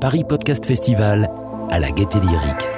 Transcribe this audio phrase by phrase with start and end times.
[0.00, 1.28] Paris Podcast Festival
[1.70, 2.68] à la Gaîté Lyrique.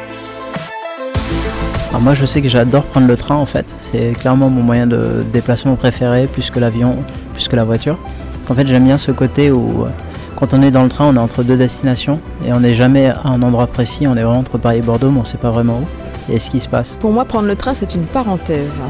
[1.91, 4.89] Alors moi je sais que j'adore prendre le train en fait, c'est clairement mon moyen
[4.89, 6.97] de déplacement préféré plus que l'avion,
[7.33, 7.97] plus que la voiture.
[8.49, 9.85] En fait j'aime bien ce côté où
[10.35, 13.07] quand on est dans le train on est entre deux destinations et on n'est jamais
[13.07, 15.39] à un endroit précis, on est vraiment entre Paris et Bordeaux mais on ne sait
[15.39, 16.99] pas vraiment où et ce qui se passe.
[17.01, 18.83] Pour moi prendre le train c'est une parenthèse,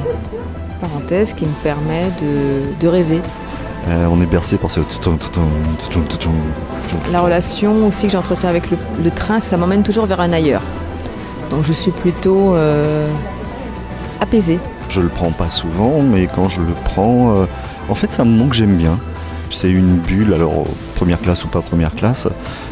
[0.81, 3.21] parenthèse qui me permet de, de rêver.
[3.89, 4.81] Euh, on est bercé par ce...
[7.11, 10.63] La relation aussi que j'entretiens avec le, le train ça m'emmène toujours vers un ailleurs.
[11.51, 13.09] Donc je suis plutôt euh,
[14.21, 14.61] apaisée.
[14.89, 17.47] Je le prends pas souvent, mais quand je le prends, euh,
[17.89, 18.99] en fait c'est un moment que j'aime bien.
[19.55, 20.65] C'est une bulle, alors
[20.97, 22.27] première classe ou pas première classe,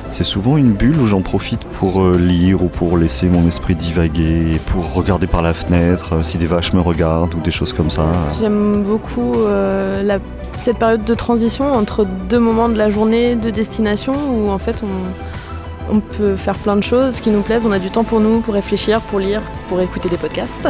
[0.09, 3.75] c'est souvent une bulle où j'en profite pour euh, lire ou pour laisser mon esprit
[3.77, 7.73] divaguer, pour regarder par la fenêtre, euh, si des vaches me regardent ou des choses
[7.73, 8.07] comme ça.
[8.41, 10.19] J'aime beaucoup euh, la-
[10.59, 14.83] cette période de transition entre deux moments de la journée de destination où en fait
[14.83, 18.21] on, on peut faire plein de choses qui nous plaisent, on a du temps pour
[18.21, 20.67] nous, pour réfléchir, pour lire, pour écouter des podcasts.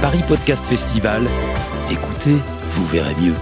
[0.00, 1.22] Paris Podcast Festival.
[1.90, 2.36] Écoutez,
[2.72, 3.34] vous verrez mieux.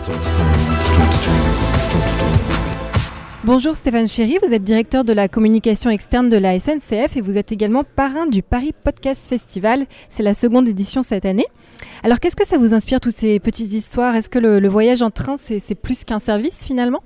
[3.44, 7.36] Bonjour Stéphane Chéry, vous êtes directeur de la communication externe de la SNCF et vous
[7.36, 9.84] êtes également parrain du Paris Podcast Festival.
[10.08, 11.44] C'est la seconde édition cette année.
[12.02, 14.16] Alors qu'est-ce que ça vous inspire, toutes ces petites histoires?
[14.16, 17.02] Est-ce que le, voyage en train, c'est plus qu'un service finalement?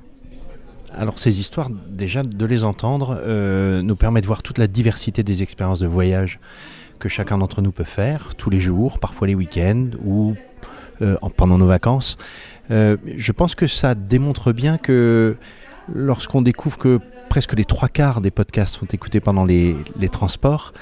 [0.97, 5.25] Alors ces histoires, déjà de les entendre, euh, nous permet de voir toute la diversité
[5.25, 6.39] des expériences de voyage
[7.00, 10.34] que chacun d'entre nous peut faire tous les jours, parfois les week-ends ou
[11.37, 12.17] pendant nos vacances.
[12.71, 15.37] Euh, je pense que ça démontre bien que
[15.93, 19.77] lorsqu'on découvre que presque les trois quarts des podcasts sont écoutés pendant les,
[20.11, 20.73] transports,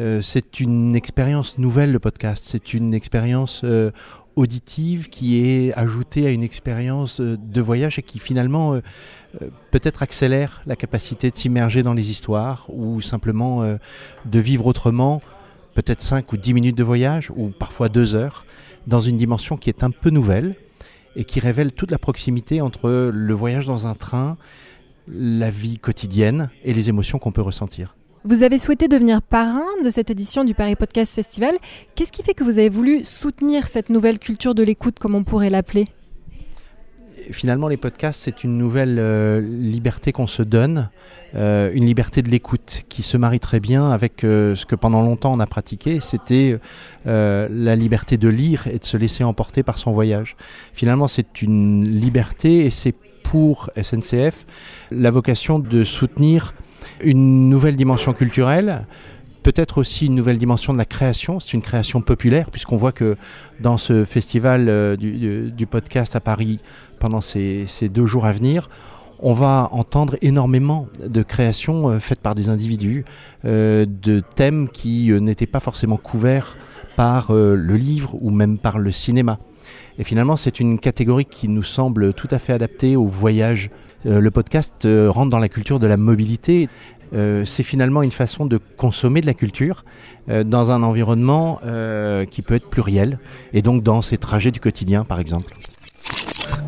[0.00, 2.44] euh, c'est une expérience nouvelle le podcast.
[2.46, 3.90] C'est une expérience euh,
[4.36, 8.80] auditive qui est ajoutée à une expérience euh, de voyage et qui finalement euh,
[9.42, 13.76] euh, peut-être accélère la capacité de s'immerger dans les histoires ou simplement euh,
[14.26, 15.22] de vivre autrement,
[15.76, 18.46] peut-être 5 ou 10 minutes de voyage ou parfois 2 heures,
[18.86, 20.56] dans une dimension qui est un peu nouvelle
[21.16, 24.38] et qui révèle toute la proximité entre le voyage dans un train,
[25.06, 27.94] la vie quotidienne et les émotions qu'on peut ressentir.
[28.24, 31.54] Vous avez souhaité devenir parrain de cette édition du Paris Podcast Festival.
[31.94, 35.24] Qu'est-ce qui fait que vous avez voulu soutenir cette nouvelle culture de l'écoute, comme on
[35.24, 35.86] pourrait l'appeler?
[37.30, 40.90] Finalement, les podcasts, c'est une nouvelle euh, liberté qu'on se donne,
[41.34, 45.02] euh, une liberté de l'écoute qui se marie très bien avec euh, ce que pendant
[45.02, 46.58] longtemps on a pratiqué, c'était
[47.04, 50.36] la liberté de lire et de se laisser emporter par son voyage.
[50.72, 54.46] Finalement, c'est une liberté et c'est pour SNCF
[54.90, 56.54] la vocation de soutenir
[57.00, 58.86] une nouvelle dimension culturelle,
[59.46, 61.38] peut-être aussi une nouvelle dimension de la création.
[61.38, 63.16] C'est une création populaire, puisqu'on voit que
[63.60, 66.58] dans ce festival euh, du, du- podcast à Paris,
[66.98, 68.68] pendant ces, deux jours à venir,
[69.20, 73.04] on va entendre énormément de créations euh, faites par des individus,
[73.44, 76.56] euh, de thèmes qui n'étaient pas forcément couverts
[76.96, 79.38] par le livre ou même par le cinéma.
[79.98, 83.70] Et finalement, c'est une catégorie qui nous semble tout à fait adaptée au voyage.
[84.04, 86.68] Le podcast rentre dans la culture de la mobilité.
[87.14, 89.84] Euh, c'est finalement une façon de consommer de la culture
[90.28, 93.18] euh, dans un environnement euh, qui peut être pluriel,
[93.52, 95.54] et donc dans ses trajets du quotidien, par exemple.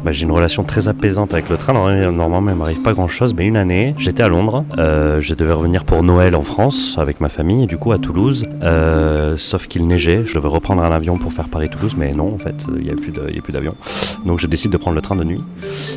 [0.05, 1.73] Bah, j'ai une relation très apaisante avec le train.
[2.13, 4.65] Normalement, il m'arrive pas grand chose, mais une année, j'étais à Londres.
[4.79, 7.99] Euh, je devais revenir pour Noël en France avec ma famille, et du coup à
[7.99, 8.47] Toulouse.
[8.63, 10.25] Euh, sauf qu'il neigeait.
[10.25, 12.95] Je devais reprendre un avion pour faire Paris-Toulouse, mais non, en fait, il n'y a
[12.95, 13.75] plus d'avion.
[14.25, 15.43] Donc je décide de prendre le train de nuit.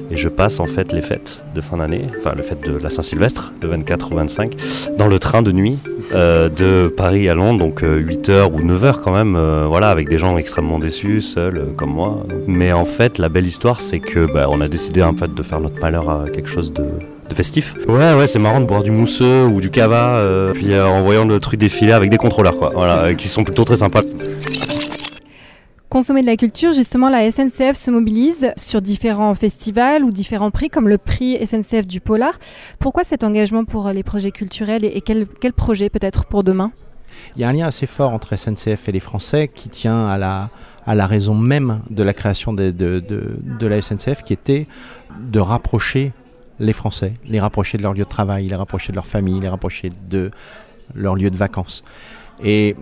[0.09, 2.89] Et je passe en fait les fêtes de fin d'année, enfin le fête de la
[2.89, 4.55] Saint-Sylvestre, le 24 ou 25,
[4.97, 5.77] dans le train de nuit
[6.13, 9.89] euh, de Paris à Londres, donc 8 heures ou 9 heures quand même, euh, voilà,
[9.89, 12.19] avec des gens extrêmement déçus, seuls euh, comme moi.
[12.47, 15.43] Mais en fait, la belle histoire, c'est que bah, on a décidé en fait de
[15.43, 16.85] faire notre malheur à quelque chose de
[17.33, 17.75] festif.
[17.87, 21.01] Ouais, ouais, c'est marrant de boire du mousseux ou du cava, euh, puis euh, en
[21.01, 22.71] voyant le truc défiler avec des contrôleurs, quoi.
[22.73, 24.01] Voilà, euh, qui sont plutôt très sympas.
[25.91, 30.69] Consommer de la culture, justement, la SNCF se mobilise sur différents festivals ou différents prix,
[30.69, 32.31] comme le prix SNCF du Polar.
[32.79, 36.71] Pourquoi cet engagement pour les projets culturels et, et quel, quel projet peut-être pour demain?
[37.35, 40.17] Il y a un lien assez fort entre SNCF et les Français qui tient à
[40.17, 40.49] la,
[40.87, 44.67] à la raison même de la création de, de, de, de la SNCF, qui était
[45.19, 46.13] de rapprocher
[46.59, 49.49] les Français, les rapprocher de leur lieu de travail, les rapprocher de leur famille, les
[49.49, 50.31] rapprocher de
[50.95, 51.83] leur lieu de vacances.
[52.41, 52.77] Et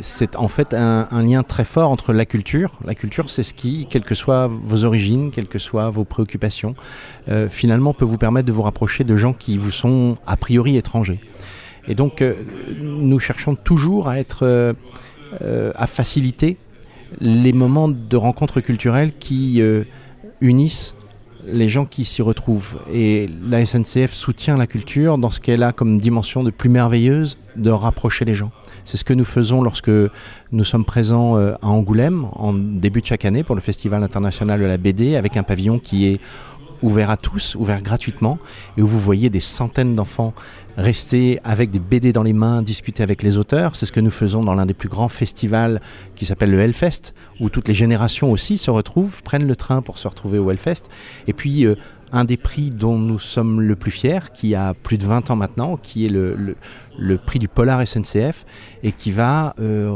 [0.00, 2.78] c'est en fait un, lien très fort entre la culture.
[2.84, 6.74] La culture, c'est ce qui, quelles que soient vos origines, quelles que soient vos préoccupations,
[7.28, 10.76] euh, finalement peut vous permettre de vous rapprocher de gens qui vous sont a priori
[10.76, 11.20] étrangers.
[11.88, 12.34] Et donc, euh,
[12.80, 16.56] nous cherchons toujours à être, euh, à faciliter
[17.20, 19.62] les moments de rencontres culturelles qui
[20.42, 20.94] unissent
[21.50, 22.78] les gens qui s'y retrouvent.
[22.92, 27.38] Et la SNCF soutient la culture dans ce qu'elle a comme dimension de plus merveilleuse
[27.56, 28.50] de rapprocher les gens.
[28.88, 33.06] C'est ce que nous faisons lorsque nous sommes présents euh, à Angoulême en début de
[33.06, 36.20] chaque année pour le Festival international de la BD avec un pavillon qui est
[36.82, 38.38] ouvert à tous, ouvert gratuitement,
[38.78, 40.32] et où vous voyez des centaines d'enfants
[40.78, 43.76] rester avec des BD dans les mains, discuter avec les auteurs.
[43.76, 45.82] C'est ce que nous faisons dans l'un des plus grands festivals
[46.14, 49.98] qui s'appelle le Hellfest, où toutes les générations aussi se retrouvent, prennent le train pour
[49.98, 50.84] se retrouver au Hellfest.
[51.26, 51.74] Et puis, euh,
[52.12, 55.36] un des prix dont nous sommes le plus fiers, qui a plus de 20 ans
[55.36, 56.56] maintenant, qui est le,
[57.24, 58.44] prix du Polar SNCF,
[58.82, 59.92] et qui va euh,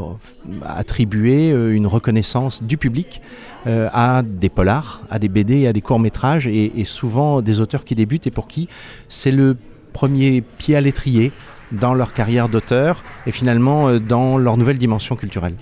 [0.64, 3.20] attribuer euh, une reconnaissance du public
[3.64, 7.94] à des polars, à des BD à des courts-métrages, et, et souvent des auteurs qui
[7.94, 8.68] débutent et pour qui
[9.08, 9.56] c'est le
[9.92, 11.32] premier pied à l'étrier
[11.72, 15.54] dans leur carrière d'auteur et finalement euh, dans leur nouvelle dimension culturelle.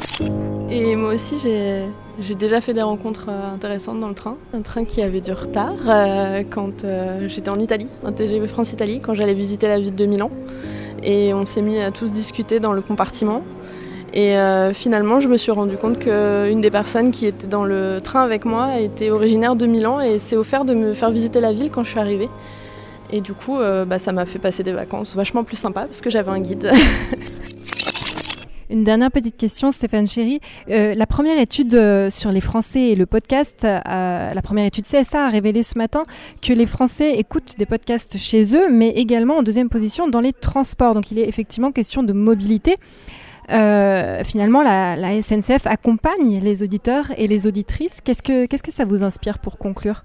[0.70, 1.84] Et moi aussi, j'ai
[2.34, 4.36] déjà fait des rencontres euh, intéressantes dans le train.
[4.54, 6.84] Un train qui avait du retard euh, quand
[7.26, 10.30] j'étais en Italie, un TGV France-Italie, quand j'allais visiter la ville de Milan.
[11.02, 13.42] Et on s'est mis à tous discuter dans le compartiment.
[14.12, 14.34] Et
[14.74, 18.44] finalement, je me suis rendu compte qu'une des personnes qui était dans le train avec
[18.44, 21.84] moi était originaire de Milan et s'est offert de me faire visiter la ville quand
[21.84, 22.28] je suis arrivée.
[23.12, 26.00] Et du coup, euh, bah, ça m'a fait passer des vacances vachement plus sympas parce
[26.00, 26.70] que j'avais un guide.
[28.70, 30.38] Une dernière petite question, Stéphane Chéry.
[30.68, 35.26] Euh, la première étude euh, sur les Français et le podcast, la première étude CSA
[35.26, 36.04] a révélé ce matin
[36.40, 40.32] que les Français écoutent des podcasts chez eux, mais également en deuxième position dans les
[40.32, 40.94] transports.
[40.94, 42.76] Donc il est effectivement question de mobilité.
[43.48, 47.98] finalement, la, SNCF accompagne les auditeurs et les auditrices.
[48.04, 50.04] Qu'est-ce que, que ça vous inspire pour conclure?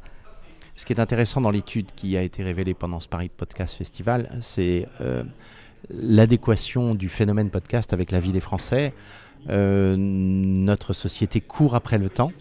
[0.75, 4.29] Ce qui est intéressant dans l'étude qui a été révélée pendant ce Paris Podcast Festival,
[4.41, 5.23] c'est euh,
[5.89, 8.93] l'adéquation du phénomène podcast avec la vie des Français.
[9.49, 12.31] Euh, notre société court après le temps,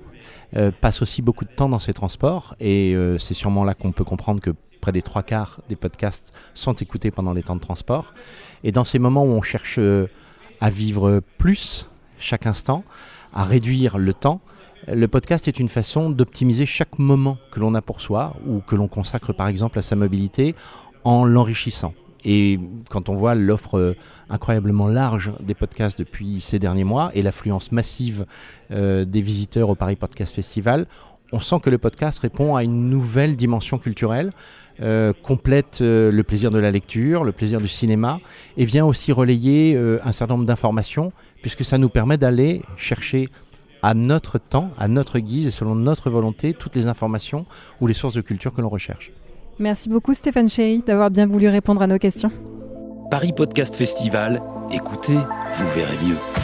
[0.56, 4.04] euh, passe aussi beaucoup de temps dans ses transports, et c'est sûrement là qu'on peut
[4.04, 4.50] comprendre que
[4.80, 8.14] près des trois quarts des podcasts sont écoutés pendant les temps de transport.
[8.62, 9.78] Et dans ces moments où on cherche
[10.60, 11.88] à vivre plus
[12.18, 12.84] chaque instant,
[13.32, 14.40] à réduire le temps,
[14.86, 18.76] le podcast est une façon d'optimiser chaque moment que l'on a pour soi ou que
[18.76, 20.54] l'on consacre par exemple à sa mobilité
[21.04, 21.94] en l'enrichissant.
[22.24, 22.58] Et
[22.90, 23.96] quand on voit l'offre euh,
[24.30, 28.26] incroyablement large des podcasts depuis ces derniers mois et l'affluence massive
[28.70, 30.86] euh, des visiteurs au Paris Podcast Festival,
[31.32, 34.30] on sent que le podcast répond à une nouvelle dimension culturelle,
[34.80, 38.20] euh, complète le plaisir de la lecture, le plaisir du cinéma,
[38.56, 41.12] et vient aussi relayer un certain nombre d'informations,
[41.42, 43.28] puisque ça nous permet d'aller chercher
[43.82, 47.46] à notre temps, à notre guise et selon notre volonté, toutes les informations
[47.80, 49.10] ou les sources de culture que l'on recherche.
[49.58, 52.30] Merci beaucoup Stéphane Chéry d'avoir bien voulu répondre à nos questions.
[53.10, 54.40] Paris Podcast Festival,
[54.72, 56.43] écoutez, vous verrez mieux.